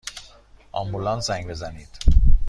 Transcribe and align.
آمبولانس 0.71 1.27
زنگ 1.27 1.47
بزنید! 1.47 1.89